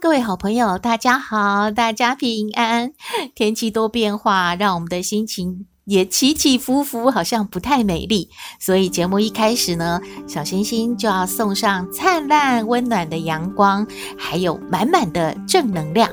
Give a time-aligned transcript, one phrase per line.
[0.00, 2.92] 各位好朋友，大家好，大家平安。
[3.34, 8.30] 天气多变化，让我们的心情也起起伏伏，好像不太美丽。
[8.60, 13.84] 所以节目一开始呢，小星星就要送上灿烂温暖的阳光，
[14.16, 16.08] 还有满满的正能量。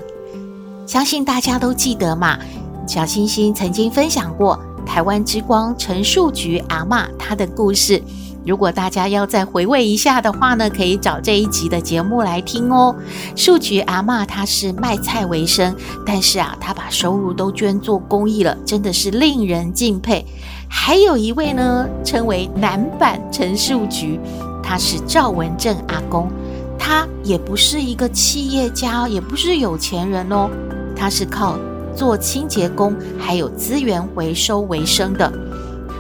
[0.87, 2.39] 相信大家都记得嘛，
[2.87, 8.01] 小星星曾经分享过台湾之光陈树菊阿嬷她的故事。
[8.45, 12.95] 如果大家要再回味一下的话呢，可以找这一集的节目来听哦。
[13.35, 15.75] 树菊阿嬷她是卖菜为生，
[16.05, 20.25] 但是啊，她把收入都捐做公益了，真的是令人敬佩。
[20.69, 24.19] 还有一位呢，称为男版陈树菊，
[24.61, 26.29] 他是赵文正阿公，
[26.77, 30.49] 他也不是一个企业家，也不是有钱人哦，
[30.95, 31.57] 他是靠
[31.95, 35.31] 做清洁工还有资源回收为生的。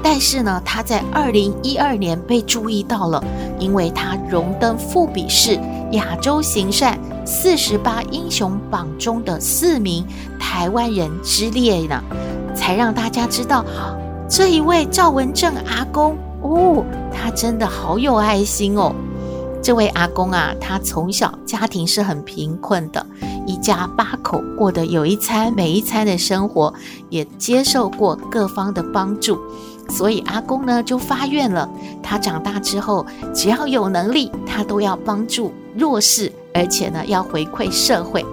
[0.07, 3.23] 但是呢，他在二零一二年被注意到了，
[3.57, 5.59] 因为他荣登富比士
[5.93, 10.05] 亚洲行善四十八英雄榜中的四名
[10.39, 11.99] 台湾人之列呢，
[12.53, 13.65] 才让大家知道
[14.29, 18.93] 这一位赵文正阿公哦，他真的好有爱心哦。
[19.59, 23.03] 这位阿公啊，他从小家庭是很贫困的，
[23.47, 26.71] 一家八口过得有一餐没一餐的生活，
[27.09, 29.39] 也接受过各方的帮助。
[29.89, 31.69] 所以阿公呢就发愿了，
[32.01, 38.25] 他长大之后只要有能力，他都要帮助弱势，而且呢要回馈社会。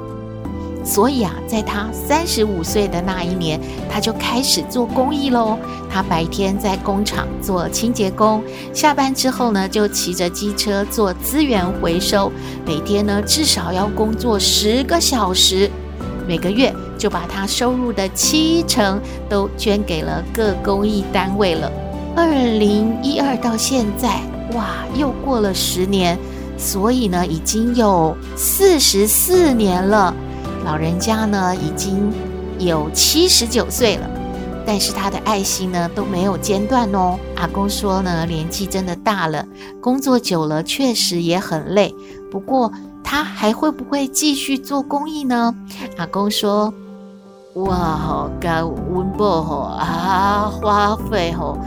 [0.84, 5.56] 所以啊，在他三十五岁的那一年，他就开始做公益喽。
[5.88, 8.42] 他白天在工厂做清洁工，
[8.74, 12.32] 下班之后呢就骑着机车做资源回收，
[12.66, 15.70] 每天呢至少要工作十个小时。
[16.32, 18.98] 每个月就把他收入的七成
[19.28, 21.70] 都捐给了各公益单位了。
[22.16, 24.22] 二零一二到现在，
[24.54, 26.18] 哇，又过了十年，
[26.56, 30.14] 所以呢，已经有四十四年了。
[30.64, 32.10] 老人家呢，已经
[32.58, 34.10] 有七十九岁了，
[34.64, 37.18] 但是他的爱心呢都没有间断哦。
[37.36, 39.46] 阿公说呢，年纪真的大了，
[39.82, 41.94] 工作久了确实也很累，
[42.30, 42.72] 不过。
[43.04, 45.54] 他还会不会继续做公益呢？
[45.96, 46.72] 阿公说
[47.54, 51.58] ：“哇吼，甲温饱吼啊，花费吼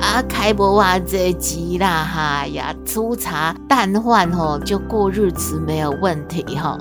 [0.00, 6.78] 啊，开不完这钱啦哈呀，粗茶淡饭吼就过日子没有问题哈。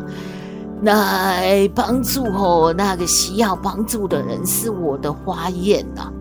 [0.81, 6.11] 那帮助吼那个需要帮助的人是我的花愿呐，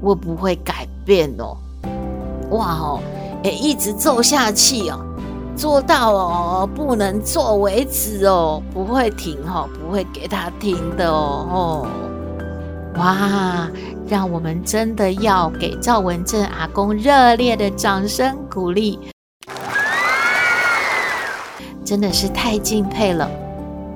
[0.00, 1.56] 我不会改变哦。
[2.50, 3.00] 哇吼，
[3.44, 4.98] 诶，一直做下去哦。”
[5.60, 11.86] 做到哦，不能做为止哦，不会停哈、哦，不会给他停的哦，哦，
[12.96, 13.68] 哇，
[14.08, 18.98] 让我们真的要给赵文正阿公热烈的掌声鼓励，
[21.84, 23.30] 真的是太敬佩了。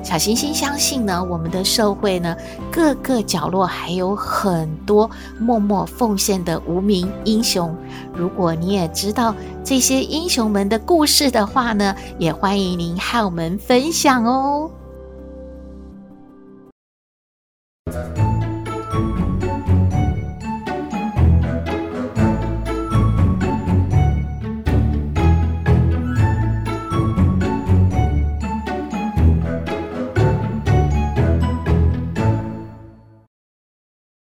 [0.05, 2.37] 小星星相信呢，我们的社会呢，
[2.71, 5.11] 各个角落还有很多
[5.41, 7.75] 默默奉献的无名英雄。
[8.15, 9.35] 如果你也知道
[9.65, 14.71] 这些英雄们的故事的话呢，也欢迎您和我们分享哦。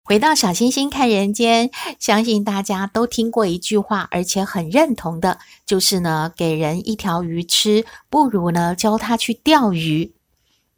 [0.10, 10.16] 回到小星星看人间，相信大家都听过一句话，而且很认同的，就是呢，给人一条鱼吃，不如呢教他去钓鱼。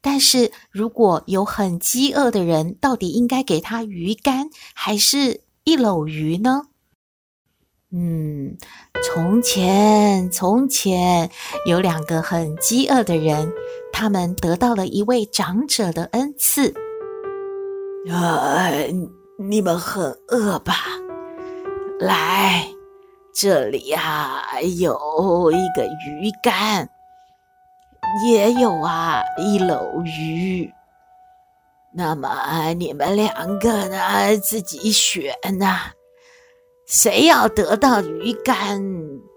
[0.02, 6.64] 但是如果有很饥饿的人，到底应该给他鱼竿，还是一篓鱼呢？
[7.94, 8.58] 嗯，
[9.02, 11.32] 从前从前
[11.66, 13.54] 有两个很饥饿的人，
[13.94, 16.74] 他们得到了一位长者的恩赐。
[18.10, 18.94] 哎。
[19.44, 20.76] 你们很饿吧？
[22.00, 22.68] 来，
[23.34, 26.88] 这里啊有一个鱼竿，
[28.24, 30.72] 也有啊一篓鱼。
[31.92, 35.92] 那么你们两个呢，自己选呐，
[36.88, 38.80] 谁要得到鱼竿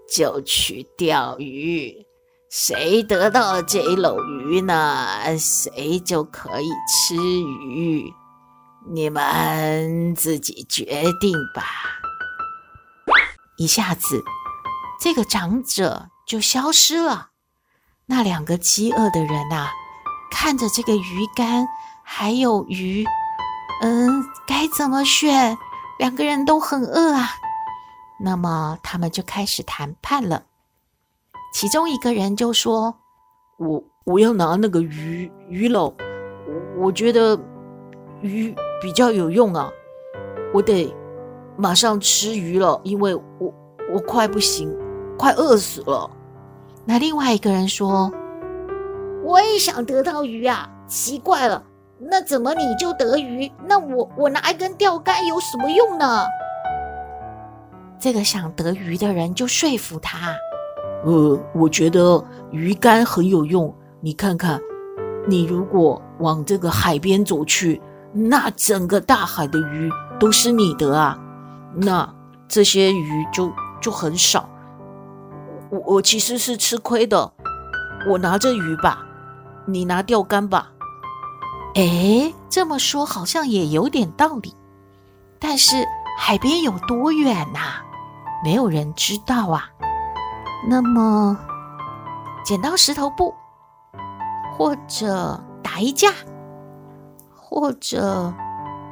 [0.07, 2.05] 就去钓鱼，
[2.51, 8.13] 谁得到这一篓鱼呢，谁就可以吃鱼。
[8.87, 10.85] 你们自己决
[11.19, 11.63] 定吧。
[13.57, 14.23] 一下子，
[14.99, 17.29] 这个长者就消失了。
[18.07, 19.71] 那两个饥饿的人啊，
[20.29, 21.67] 看着这个鱼竿
[22.03, 23.05] 还有鱼，
[23.81, 25.57] 嗯，该怎么选？
[25.97, 27.29] 两个人都很饿啊。
[28.23, 30.43] 那么他们就开始谈判了。
[31.53, 32.99] 其中一个人就说
[33.57, 35.93] ：“我我要拿那个鱼鱼篓，
[36.47, 37.39] 我我觉得
[38.21, 39.69] 鱼比较有用啊，
[40.53, 40.93] 我得
[41.57, 43.53] 马上吃鱼了，因为我
[43.93, 44.75] 我快不行，
[45.17, 46.09] 快饿死了。”
[46.85, 48.11] 那另外一个人说
[49.25, 51.63] ：“我也想得到鱼啊，奇怪了，
[51.97, 53.51] 那怎么你就得鱼？
[53.67, 56.25] 那我我拿一根钓竿有什么用呢？”
[57.99, 60.35] 这个想得鱼的人就说服他。
[61.05, 63.73] 呃，我觉得鱼竿很有用。
[64.01, 64.59] 你看看，
[65.27, 67.81] 你如果往这个海边走去，
[68.17, 71.19] 那整个大海的鱼都是你的啊。
[71.75, 72.09] 那
[72.47, 73.51] 这些鱼就
[73.81, 74.49] 就很少。
[75.69, 77.33] 我我其实是吃亏的。
[78.07, 79.05] 我拿着鱼吧，
[79.65, 80.71] 你拿钓竿吧。
[81.73, 84.55] 哎，这么说好像也有点道理。
[85.39, 85.83] 但是
[86.17, 87.81] 海边有多远呐？
[88.43, 89.69] 没有人知道啊。
[90.69, 91.37] 那么，
[92.45, 93.33] 剪刀石头布，
[94.55, 96.11] 或者打一架，
[97.47, 98.33] 或者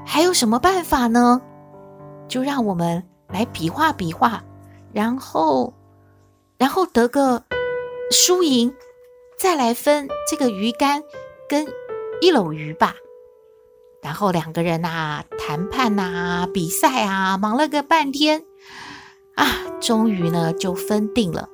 [0.06, 1.42] 还有什么办法呢？
[2.28, 4.44] 就让我们来比划比划，
[4.94, 5.74] 然后，
[6.60, 7.44] 然后得个
[8.12, 8.72] 输赢，
[9.40, 11.02] 再来分这个鱼竿
[11.50, 11.66] 跟
[12.22, 12.94] 一篓鱼吧。
[14.04, 18.46] 然后两个人啊，谈判啊，比赛啊，忙了个半天
[19.36, 19.48] 啊，
[19.82, 21.50] 终于呢就分定了。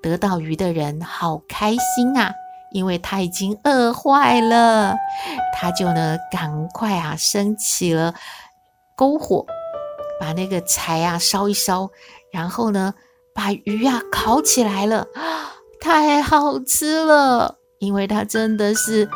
[0.00, 2.32] 得到鱼的人好开心啊，
[2.72, 4.94] 因为他已经饿坏了，
[5.54, 8.14] 他就呢赶快啊升起了
[8.96, 9.46] 篝火，
[10.20, 11.90] 把那个柴啊烧一烧，
[12.32, 12.94] 然后呢
[13.34, 15.06] 把鱼啊烤起来了，
[15.80, 19.08] 太好吃了，因为他真的是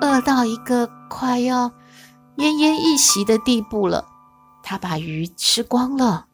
[0.00, 1.70] 饿到一个快要
[2.36, 4.04] 奄奄一息的地步了，
[4.62, 6.26] 他把鱼吃光了，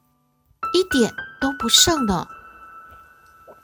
[0.74, 2.26] 一点都不剩呢。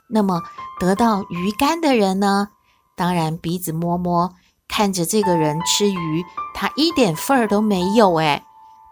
[0.07, 0.43] 那么
[0.79, 2.49] 得到鱼干的人呢？
[2.95, 4.33] 当然鼻子摸摸，
[4.67, 8.43] 看着这个人吃鱼，他一点份儿都没有诶，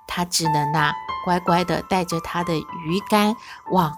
[0.07, 0.93] 他只能呐、啊、
[1.25, 3.35] 乖乖的带着他的鱼竿
[3.71, 3.97] 往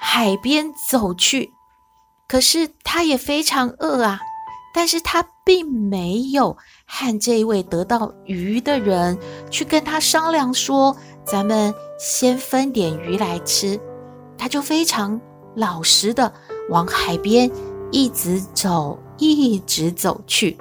[0.00, 1.52] 海边走去。
[2.28, 4.20] 可是他也非常饿啊，
[4.74, 9.18] 但是他并没有和这一位得到鱼的人
[9.50, 13.80] 去跟他商量说，咱们先分点鱼来吃，
[14.36, 15.20] 他就非常。
[15.54, 16.32] 老实的
[16.70, 17.50] 往海边
[17.90, 20.58] 一直走，一直走去。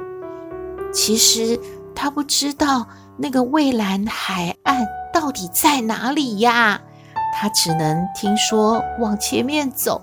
[0.93, 1.59] 其实
[1.95, 2.85] 他不知道
[3.17, 6.81] 那个蔚蓝海岸到底在哪里呀，
[7.33, 10.01] 他只能听说往前面走。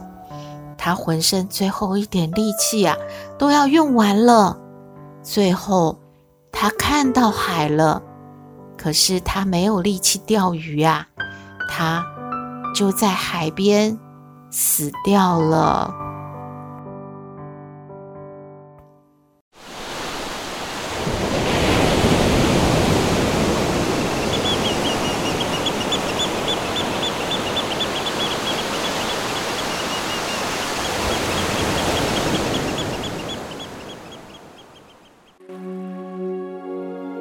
[0.77, 2.97] 他浑身最后一点力气呀，
[3.39, 4.59] 都要用完了。
[5.23, 5.99] 最后
[6.53, 8.03] 他看到海了，
[8.77, 11.07] 可是他没有力气钓鱼啊，
[11.69, 12.05] 他
[12.75, 13.99] 就在海边。
[14.51, 15.93] 死掉了。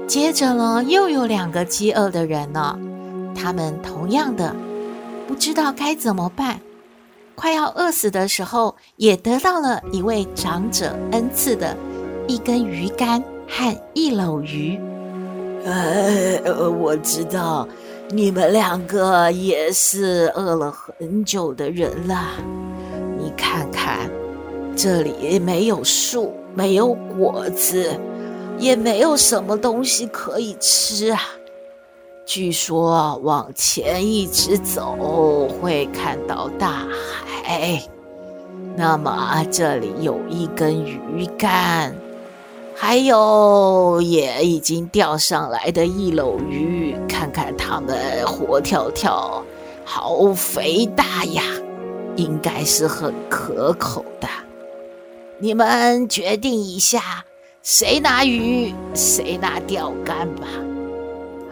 [0.08, 2.80] 接着呢，又有两个饥饿的人呢，
[3.36, 4.56] 他们同样的
[5.28, 6.62] 不知道该怎么办。
[7.36, 11.76] 快要饿死的时候，也得到了一位长者恩赐的
[12.26, 14.80] 一根鱼竿和一篓鱼。
[15.66, 17.68] 呃，我知道
[18.10, 22.30] 你们两个也是饿了很久的人了。
[23.20, 24.10] 你看看，
[24.74, 27.92] 这里没有树，没有果子，
[28.58, 31.22] 也没有什么东西可以吃啊。
[32.26, 36.86] 据说往前一直走会看到大
[37.26, 37.82] 海，
[38.76, 41.96] 那么这里有一根鱼竿，
[42.76, 49.42] 还有也已经钓上来的一篓鱼，看看它们活跳跳，
[49.86, 51.42] 好肥大呀，
[52.18, 54.28] 应该是很可口的。
[55.40, 57.24] 你们决定一下，
[57.70, 60.48] 谁拿鱼，谁拿钓竿吧。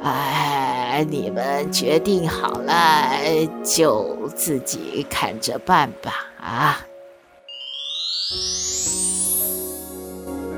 [0.01, 3.09] 哎，你们决定好了，
[3.65, 6.13] 就自己看着办吧。
[6.39, 6.79] 啊！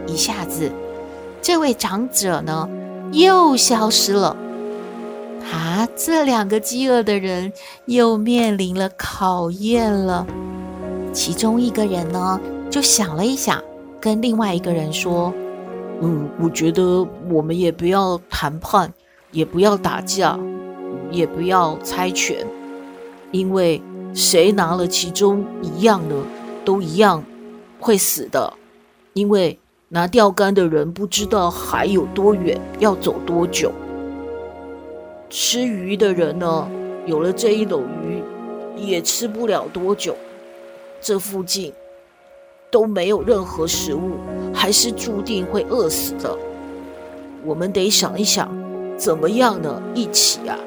[0.06, 0.72] 一下子，
[1.42, 2.70] 这位长者呢
[3.12, 4.38] 又消失了。
[5.52, 7.52] 啊，这两个饥饿的人
[7.86, 10.24] 又面临了考验了。
[11.12, 13.60] 其中一个人呢，就想了一想，
[14.00, 15.34] 跟另外一个人说
[16.02, 18.94] ：“嗯，我觉得我们也不要谈判，
[19.32, 20.38] 也不要打架，
[21.10, 22.46] 也不要猜拳，
[23.32, 23.82] 因为
[24.14, 26.16] 谁拿了其中一样的，
[26.64, 27.24] 都一样
[27.80, 28.54] 会死的。
[29.14, 29.58] 因为
[29.90, 33.72] 拿钓竿的人不知道还有多远，要走多久。”
[35.30, 36.70] 吃鱼的人呢，
[37.06, 38.22] 有了这一篓鱼，
[38.78, 40.16] 也吃不了多久。
[41.02, 41.74] 这附近
[42.72, 44.14] 都没有任何食物，
[44.58, 46.36] 还是注定会饿死的。
[47.46, 48.50] 我们得想一想，
[48.98, 49.80] 怎么样呢？
[49.94, 50.58] 一起啊，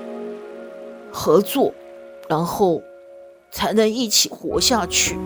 [1.11, 1.75] 合作，
[2.29, 2.81] 然后
[3.51, 5.19] 才能一起活下去。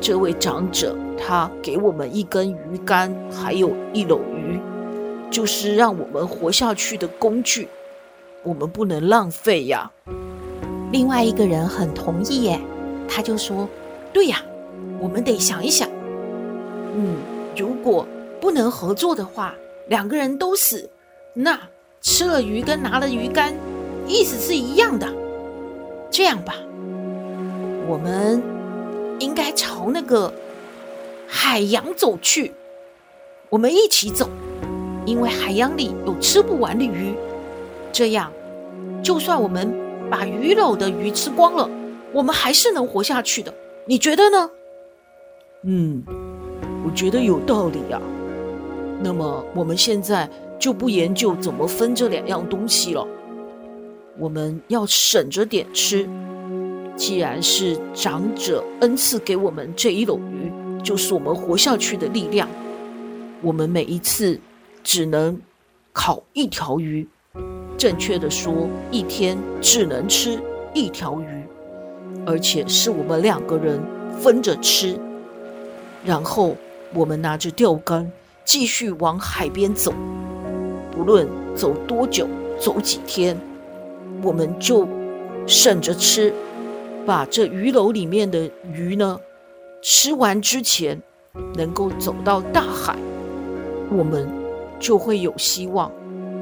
[0.00, 4.60] 这位长者，他给我们一根鱼竿，还有一篓鱼，
[5.30, 7.68] 就是让我们活下去的工具。
[8.42, 9.90] 我们不能浪费呀！
[10.92, 12.60] 另外一个人很同意耶，
[13.08, 13.68] 他就说
[14.12, 14.42] ：“对呀，
[15.00, 15.88] 我们得想一想。
[16.94, 17.16] 嗯，
[17.56, 18.06] 如果
[18.40, 19.54] 不能合作的话，
[19.88, 20.90] 两个人都死，
[21.32, 21.58] 那
[22.02, 23.54] 吃了鱼跟拿了鱼竿，
[24.06, 25.08] 意思是一样的。
[26.10, 26.54] 这样吧，
[27.88, 28.42] 我们
[29.18, 30.32] 应该朝那个
[31.26, 32.52] 海洋走去。
[33.48, 34.28] 我们一起走，
[35.04, 37.14] 因为海洋里有吃不完的鱼。”
[37.90, 38.30] 这样，
[39.02, 39.72] 就算我们
[40.10, 41.70] 把鱼篓的鱼吃光了，
[42.12, 43.54] 我们还是能活下去的。
[43.86, 44.50] 你觉得呢？
[45.62, 46.04] 嗯，
[46.86, 48.00] 我觉得有道理呀。
[49.02, 53.04] 那么我们现在就不研究怎么分这两样东西了。
[54.16, 56.08] 我们要省着点吃。
[56.94, 60.50] 既然是长者恩赐给我们这一篓鱼，
[60.80, 62.48] 就是我们活下去的力量。
[63.42, 64.38] 我们每一次
[64.84, 65.38] 只能
[65.92, 67.06] 烤一条鱼。
[67.76, 70.40] 正确的说，一天只能吃
[70.72, 71.42] 一条鱼，
[72.24, 73.78] 而且是我们两个人
[74.18, 74.96] 分着吃。
[76.02, 76.56] 然后
[76.96, 78.10] 我们拿着钓竿
[78.42, 79.92] 继续往海边走，
[80.90, 82.26] 不论走多久，
[82.58, 83.38] 走几天，
[84.22, 84.88] 我们就
[85.46, 86.32] 省着吃，
[87.04, 89.20] 把这鱼篓里面的鱼呢
[89.82, 90.98] 吃完之前，
[91.54, 92.96] 能够走到大海，
[93.90, 94.26] 我们
[94.80, 95.92] 就会有希望。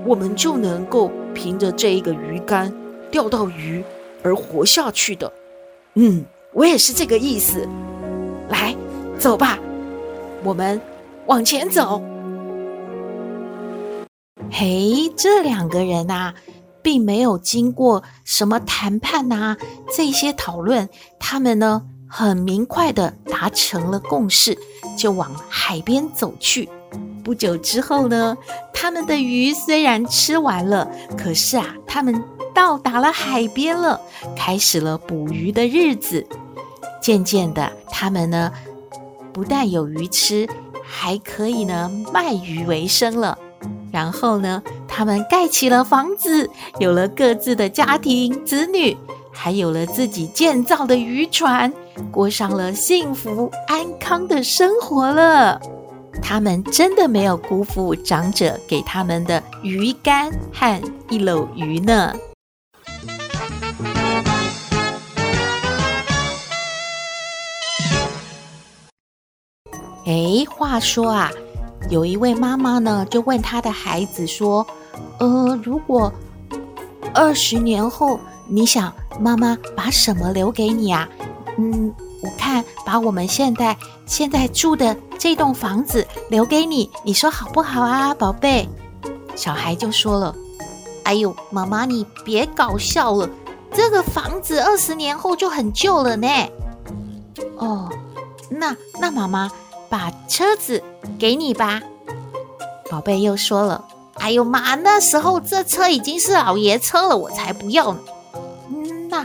[0.06, 2.72] 我们就能够凭着这一个鱼竿
[3.10, 3.82] 钓到鱼
[4.22, 5.32] 而活下去的。
[5.94, 7.66] 嗯，我也是这个意思。
[8.50, 8.76] 来，
[9.18, 9.58] 走吧，
[10.44, 10.80] 我们
[11.26, 12.02] 往前走。
[14.50, 16.34] 嘿，这两个人啊，
[16.82, 19.56] 并没有经过什么谈判呐，
[19.96, 24.56] 这些讨论，他们呢很明快地达成了共识，
[24.96, 26.68] 就往海边走去。
[27.24, 28.36] 不久之后呢，
[28.72, 32.22] 他们的鱼虽然吃完了，可是啊，他们
[32.54, 33.98] 到达了海边了，
[34.36, 36.26] 开始了捕鱼的日子。
[37.00, 38.52] 渐渐的，他们呢，
[39.34, 40.48] 不但有鱼吃，
[40.82, 43.36] 还可以呢卖鱼为生了。
[43.90, 46.48] 然后呢，他们盖起了房子，
[46.78, 48.96] 有了各自的家庭、子女，
[49.32, 51.72] 还有了自己建造的渔船，
[52.10, 55.60] 过上了幸福安康的生活了。
[56.22, 62.14] 他们真的没有辜负长者给他们的鱼竿和一篓鱼呢。
[70.06, 71.30] 哎，话说啊，
[71.88, 74.66] 有一位妈妈呢，就问她的孩子说
[75.18, 76.12] ：“呃，如果
[77.14, 81.08] 二十年后，你想妈妈把什么留给你啊？”
[81.58, 81.92] 嗯。
[82.22, 88.66] 我看把我们现在现在住的这栋房子留给你，你说好不好啊，宝贝？
[89.36, 90.34] 小孩就说了
[91.04, 93.28] ：“哎呦，妈妈你别搞笑了，
[93.74, 96.26] 这个房子二十年后就很旧了呢。”
[97.60, 97.90] 哦，
[98.48, 99.50] 那那妈妈
[99.94, 100.82] 把车子
[101.20, 101.80] 给你吧。
[102.90, 103.84] 宝贝又说了
[104.18, 108.00] ：“哎呦妈，那时候这车已经是老爷车了，我才不要呢。”
[108.74, 109.24] 嗯，那。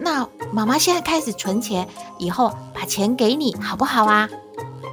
[0.00, 4.26] 那妈妈现在开始存钱，以后把钱给你，好不好啊？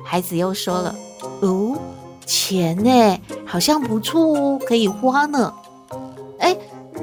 [0.03, 0.93] 孩子又说了
[1.39, 1.77] ：“哦，
[2.25, 5.53] 钱呢，好像不错哦，可以花呢。”
[6.39, 6.57] 哎，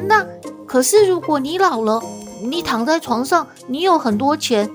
[0.07, 0.23] 那
[0.67, 2.03] 可是如果你老了，
[2.43, 4.71] 你躺在床上，你有很多钱，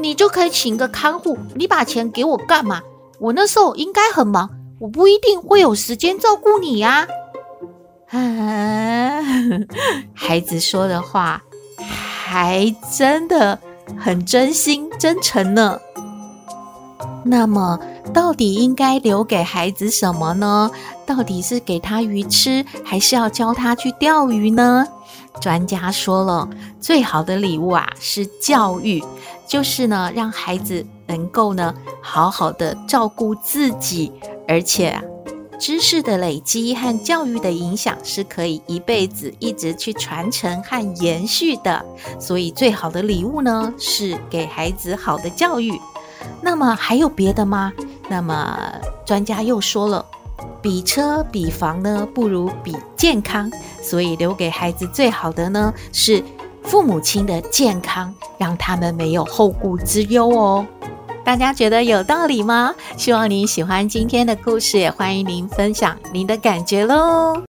[0.00, 1.38] 你就可以请个看护。
[1.54, 2.80] 你把钱给我干嘛？
[3.18, 7.06] 我那时候应该很忙，我不一定会有时间照顾你呀。
[8.10, 9.20] 啊，
[10.14, 11.42] 孩子说的话。
[12.32, 13.58] 还真的
[13.98, 15.80] 很真心真诚呢。
[17.24, 17.76] 那么
[18.14, 20.70] 到底应该留给孩子什么呢？
[21.04, 24.86] 到底是给他鱼吃，还是要教他去钓鱼呢？
[25.40, 26.48] 专家说了，
[26.80, 29.02] 最好的礼物啊是教育，
[29.50, 34.12] 就是呢让孩子能够呢好好的照顾自己，
[34.46, 35.02] 而且啊。
[35.58, 41.84] 知识的累积和教育的影响是可以一辈子一直去传承和延续的，
[42.18, 45.78] 所以最好的礼物呢是给孩子好的教育。
[46.40, 47.70] 那么还有别的吗？
[48.08, 48.72] 那么
[49.04, 50.02] 专家又说了，
[50.62, 53.50] 比车比房呢不如比健康，
[53.82, 56.24] 所以留给孩子最好的呢是
[56.62, 60.66] 父母亲的健康，让他们没有后顾之忧哦。
[61.22, 62.74] 大家觉得有道理吗？
[62.96, 67.49] 希望您喜欢今天的故事，也欢迎您分享您的感觉喽。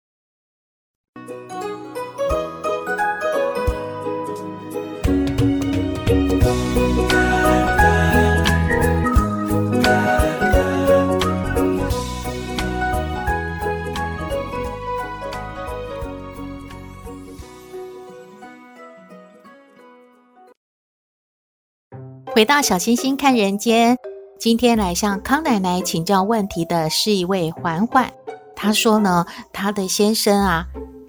[22.40, 23.98] 回到小星星看人间，
[24.40, 28.10] 今天来向康奶奶请教问题的是一位环环。
[28.56, 30.66] 她说呢，她的先生啊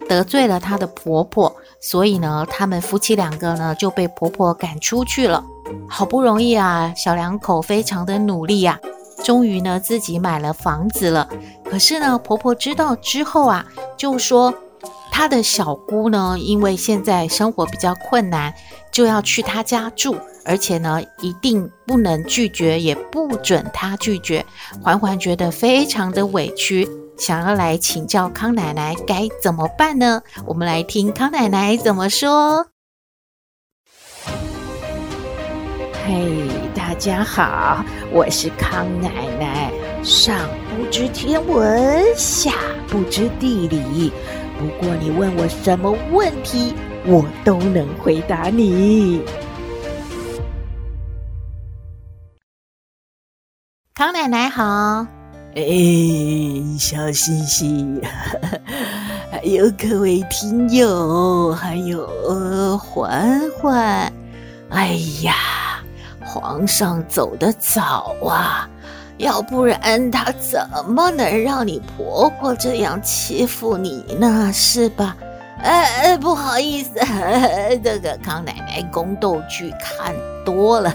[0.09, 5.45] 得罪了她的婆婆，所以呢，他们夫妻两个呢就被婆婆赶出去了。
[5.89, 8.77] 好不容易啊，小两口非常的努力啊，
[9.23, 11.29] 终于呢自己买了房子了。
[11.65, 13.65] 可是呢，婆婆知道之后啊，
[13.97, 14.53] 就说
[15.13, 18.53] 她的小姑呢，因为现在生活比较困难，
[18.91, 20.17] 就要去她家住。
[20.45, 24.45] 而且呢，一定不能拒绝，也不准他拒绝。
[24.83, 30.23] 环环觉得非常的委屈，想要来请教康奶奶该怎么办呢？
[30.47, 32.67] 我们来听康奶奶怎么说。
[36.07, 39.71] 嘿，大家好，我是康奶奶。
[40.03, 42.53] 上不知天文，下
[42.89, 44.11] 不知地理，
[44.59, 46.75] 不过你问我什么问题，
[47.05, 49.21] 我都能回答你。
[54.01, 55.07] 康奶奶好，
[55.55, 55.63] 哎，
[56.79, 58.01] 小星星，
[59.31, 64.11] 还 有各位听友，还有环环，
[64.71, 65.35] 哎呀，
[66.25, 68.67] 皇上走得早啊，
[69.19, 74.51] 要不然他怎么能让你婆婆这样欺负你呢？
[74.51, 75.15] 是吧？
[75.63, 76.93] 哎，不好意思，
[77.85, 80.91] 这个康奶奶宫斗剧看多了。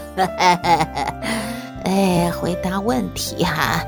[1.86, 3.80] 哎，回答问题哈，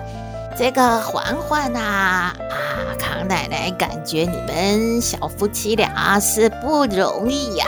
[0.56, 7.66] 这个环环呐，啊，康奶奶感觉你们小夫妻俩是不容易呀，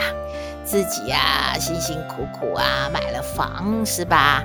[0.63, 4.41] 自己呀辛辛苦苦啊买了房是吧？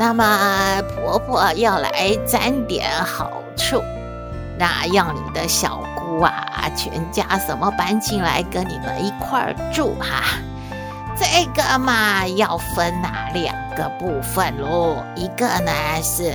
[0.00, 3.80] 那么婆婆要来沾点好处，
[4.58, 10.24] 那要你的小姑啊全家什么搬进来跟你们一块儿住哈。
[11.20, 15.04] 这个嘛，要分哪两个部分喽？
[15.14, 15.70] 一个呢
[16.02, 16.34] 是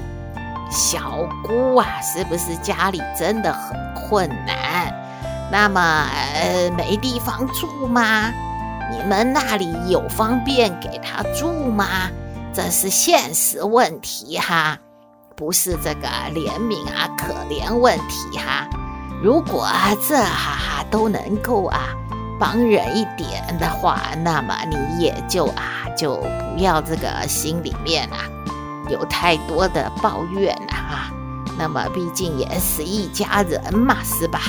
[0.69, 4.93] 小姑啊，是不是家里真的很困难？
[5.51, 5.81] 那么
[6.35, 8.31] 呃，没地方住吗？
[8.91, 11.87] 你们那里有方便给她住吗？
[12.53, 14.77] 这是现实问题哈，
[15.35, 18.69] 不是这个怜悯啊、可怜问题哈。
[19.23, 19.67] 如果
[20.07, 21.79] 这哈哈都能够啊。
[22.39, 28.17] 帮人一点的话，那么你也就啊，就不要这个心里面啊
[28.89, 31.11] 有太多的抱怨了哈。
[31.57, 34.41] 那么毕竟也是一家人嘛，是吧？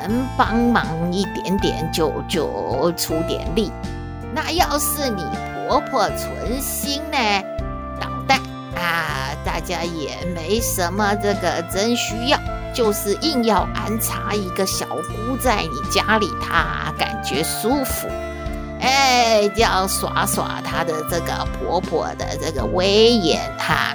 [0.00, 3.70] 能帮忙一点点就就出点力。
[4.34, 5.24] 那要是你
[5.68, 7.18] 婆婆存心呢
[8.00, 8.40] 捣蛋
[8.74, 12.38] 啊，大家也没什么这个真需要。
[12.72, 18.08] 就是硬要安插一个小姑在你家里，她感觉舒服，
[18.80, 23.94] 哎，要耍耍她的这个婆婆的这个威严哈，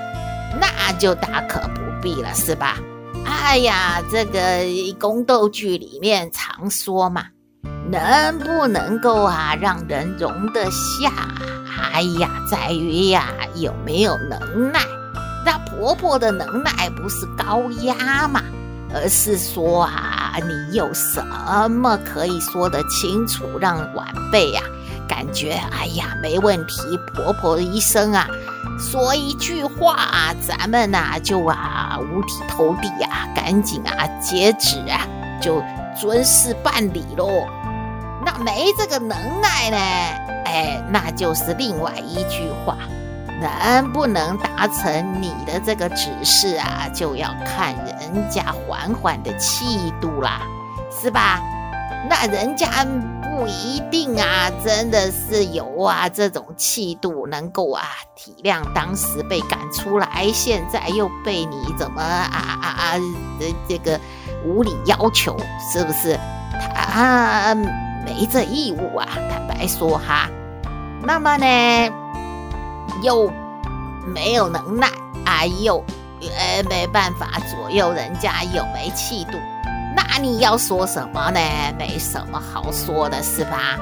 [0.60, 2.78] 那就大可不必了，是吧？
[3.26, 4.40] 哎呀，这个
[5.00, 7.26] 宫斗剧里面常说嘛，
[7.90, 11.12] 能不能够啊让人容得下？
[11.94, 14.80] 哎呀，在于呀有没有能耐。
[15.46, 18.42] 那婆婆的能耐不是高压吗？
[18.94, 21.22] 而是说啊，你有什
[21.70, 24.64] 么可以说得清楚，让晚辈、啊、
[25.08, 26.98] 感觉哎呀没问题。
[27.14, 28.28] 婆婆一生啊，
[28.80, 35.08] 说一句话啊，咱们呐、就啊五体投地啊，赶紧啊截止啊，
[35.42, 35.62] 就
[36.00, 37.46] 尊事办理喽。
[38.26, 39.10] 那没这个能
[39.42, 39.78] 耐呢，
[40.46, 42.78] 哎，那就是另外一句话。
[43.42, 50.42] 能不能达成你的这个指示啊，就要看人家缓缓的气度啦，
[50.92, 51.42] 是吧？
[52.10, 52.86] 那人家
[53.22, 57.84] 不一定啊，真的是有啊这种气度，能够啊
[58.16, 62.94] 体谅当时被赶出来，现在又被你怎么啊啊啊
[63.68, 64.00] 这个
[64.46, 65.36] 无理要求，
[65.72, 66.18] 是不是？
[66.74, 67.54] 他
[68.06, 70.30] 没这义务啊，坦白说哈。
[71.04, 71.92] 那么呢，
[73.02, 73.32] 又
[74.06, 74.88] 没有能耐
[75.26, 75.84] 啊，又
[76.22, 79.38] 呃没办法左右人家，又没气度。
[79.96, 81.40] 那你要说什么呢？
[81.78, 83.78] 没什么好说的，是吧？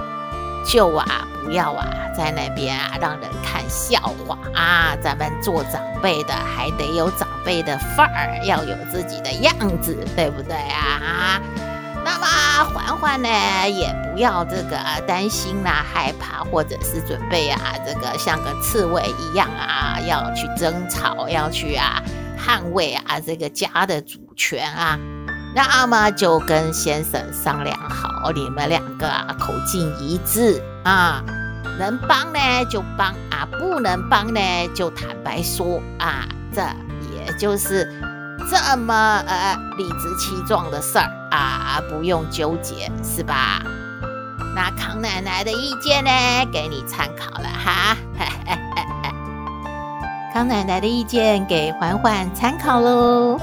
[0.66, 1.86] 就啊，不要啊，
[2.18, 4.96] 在那边啊，让人看笑话啊。
[5.04, 11.40] 咱们做长辈的，还得有长辈的范儿，要有自己的样子，对不对啊？
[12.06, 12.26] 那么
[12.72, 13.30] 嬛嬛呢，
[13.68, 22.02] 也不要这个担心啦、害怕，或者是准备啊，这个像个刺猬一样啊，要去争吵，要去啊
[22.38, 25.00] 捍卫啊这个家的主权啊。
[25.56, 31.24] 那么就跟先生商量好，你们两个啊口径一致啊，
[31.80, 32.40] 能帮呢
[32.70, 34.40] 就帮啊，不能帮呢
[34.76, 36.62] 就坦白说啊，这
[37.16, 37.90] 也就是
[38.50, 43.62] 这么呃理直气壮的事儿啊，不用纠结是吧？
[44.56, 46.10] 那康奶奶的意见呢，
[46.52, 47.98] 给你参考了哈，
[50.34, 53.38] 康奶奶的意见给嬛嬛参考喽。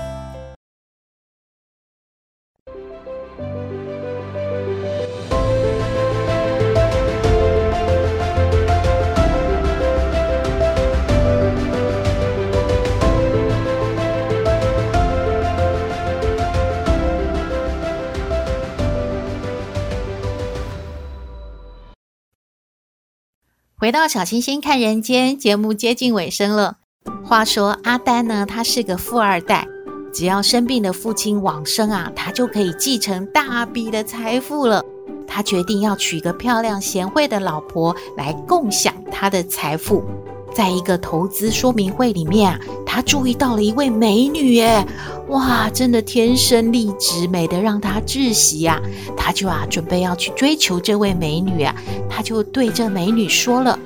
[23.83, 26.77] 回到小星星看人间节目接近尾声了。
[27.25, 29.67] 话说阿丹呢，他是个富二代，
[30.15, 34.85] 只要生病的父亲往生啊，他就可以继承大笔的财富了。
[35.27, 40.05] 他决定要娶个漂亮贤惠的老婆来共享他的财富。
[40.55, 44.87] 在一个投资说明会里面啊，他注意到了一位美女，耶，
[45.29, 48.81] 哇，真的天生丽质，美得让他窒息呀！
[49.17, 51.75] 他就啊，准备要去追求这位美女啊，
[52.09, 53.79] 他就对这美女说了：“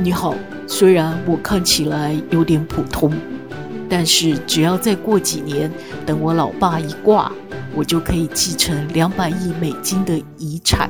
[0.00, 0.34] 你好，
[0.66, 3.12] 虽然我看起来有点普通，
[3.88, 5.70] 但是只要再过几年，
[6.06, 7.30] 等我老爸一挂，
[7.74, 10.88] 我就可以继承两百亿美金的遗产。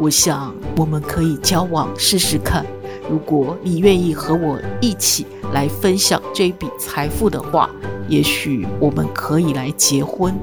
[0.00, 2.64] 我想我们可以交往试试看。”
[3.08, 7.70] 如果你愿意和我一起来分享这笔财富的话，
[8.06, 10.34] 也许我们可以来结婚。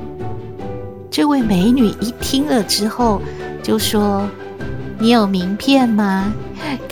[1.11, 3.21] 这位美女一听了之后，
[3.61, 4.27] 就说
[4.99, 6.33] ：“你有名片吗？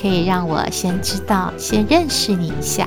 [0.00, 2.86] 可以让我先知道，先认识你一下。”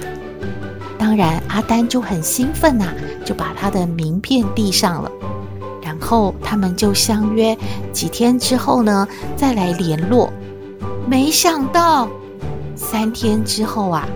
[0.98, 2.86] 当然，阿丹就很兴奋呐，
[3.24, 5.12] 就把他的名片递上了。
[5.82, 7.56] 然后他们就相约
[7.92, 10.32] 几天之后呢，再来联络。
[11.08, 12.10] 没想到。
[12.78, 14.08] 三天之后啊，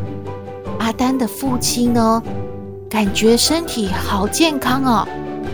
[0.80, 2.22] 阿丹的父亲呢，
[2.88, 5.08] 感觉身体好健康哦，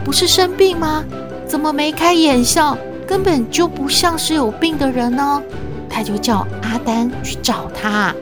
[0.04, 1.04] 不是生病吗？
[1.48, 5.42] 怎么眉开眼笑，根本就不像是有病的人呢？
[5.90, 8.14] 他就叫阿丹去找他。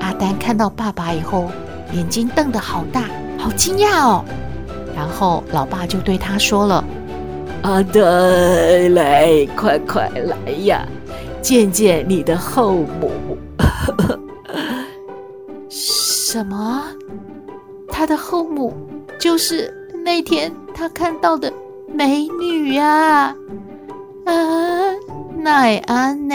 [0.00, 1.50] 阿丹看到爸爸以后，
[1.92, 3.02] 眼睛瞪得好大，
[3.38, 4.24] 好惊讶哦。
[4.96, 6.82] 然后老爸就对他说了
[7.62, 10.86] ：“阿丹，来，快快来呀，
[11.42, 13.10] 见见你的后母。”
[16.34, 16.82] 什么？
[17.88, 18.74] 他的后母
[19.20, 19.72] 就是
[20.04, 21.52] 那天他看到的
[21.86, 23.32] 美女呀？
[24.26, 24.34] 啊，
[25.36, 26.34] 奈安呢？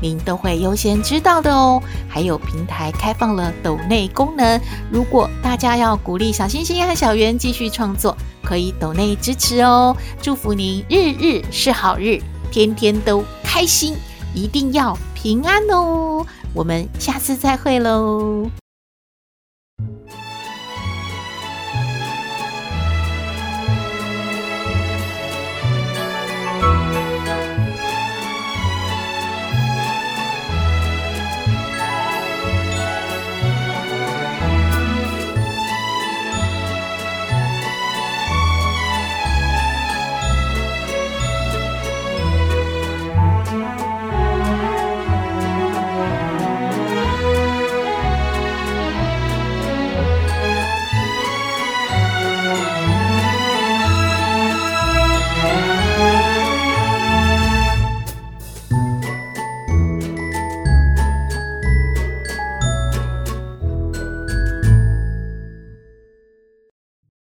[0.00, 1.82] 您都会优先知道的哦。
[2.08, 4.60] 还有平台开放了抖内功能，
[4.90, 9.96] 如果大家要鼓励小星星和小圆继续创作，可以抖内支持哦。
[10.20, 13.96] 祝福您日日是好日，天天都开心，
[14.34, 16.26] 一定要平安哦。
[16.52, 18.50] 我们下次再会喽。